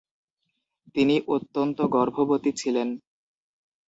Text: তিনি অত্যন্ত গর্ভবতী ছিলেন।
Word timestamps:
তিনি 0.95 1.15
অত্যন্ত 1.27 1.77
গর্ভবতী 1.87 2.51
ছিলেন। 2.51 2.89